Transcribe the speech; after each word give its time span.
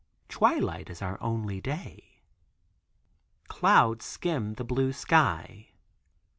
Twilight 0.29 0.89
is 0.89 1.03
our 1.03 1.21
only 1.21 1.61
day. 1.61 2.23
Clouds 3.49 4.03
skim 4.03 4.55
the 4.55 4.63
blue 4.63 4.93
sky. 4.93 5.67